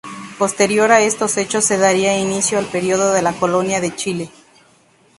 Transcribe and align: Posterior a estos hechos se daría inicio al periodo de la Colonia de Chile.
Posterior 0.39 0.91
a 0.91 1.01
estos 1.01 1.37
hechos 1.37 1.63
se 1.63 1.77
daría 1.77 2.17
inicio 2.17 2.57
al 2.57 2.65
periodo 2.65 3.13
de 3.13 3.21
la 3.21 3.33
Colonia 3.33 3.79
de 3.79 3.95
Chile. 3.95 4.31